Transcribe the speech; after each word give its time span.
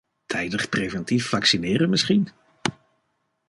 Tijdig 0.25 0.69
preventief 0.69 1.27
vaccineren 1.29 1.89
misschien? 1.89 2.27